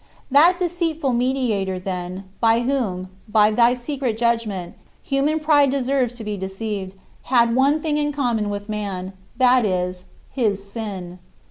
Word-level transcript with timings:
That 0.31 0.55
deceitful 0.57 1.13
mediator, 1.13 1.77
then, 1.77 2.23
by 2.39 2.61
whom, 2.61 3.09
by 3.27 3.51
thy 3.51 3.75
secret 3.75 4.17
judgment, 4.17 4.73
human 5.03 5.39
pride 5.39 5.69
deserves 5.69 6.15
to 6.15 6.23
be 6.23 6.37
deceived, 6.37 6.95
had 7.25 7.55
one 7.55 7.83
thing 7.83 7.97
in 7.97 8.11
common 8.11 8.49
with 8.49 8.67
man, 8.67 9.13
that 9.37 9.63
is, 9.63 10.05
his 10.27 10.63
sin. 10.67 11.19